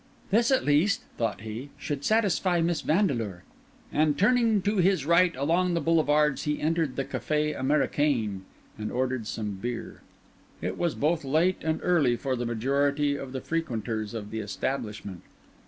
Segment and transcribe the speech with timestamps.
[0.31, 3.43] "This, at least," thought he, "should satisfy Miss Vandeleur."
[3.93, 8.39] And turning to his right along the Boulevards, he entered the Café Américain
[8.79, 10.01] and ordered some beer.
[10.59, 15.21] It was both late and early for the majority of the frequenters of the establishment.